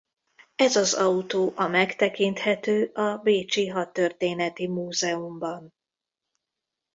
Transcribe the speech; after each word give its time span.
Ez 0.55 0.75
az 0.75 0.93
autó 0.93 1.53
a 1.55 1.67
megtekinthető 1.67 2.91
a 2.93 3.17
bécsi 3.17 3.67
Hadtörténeti 3.67 4.67
Múzeumban. 4.67 5.73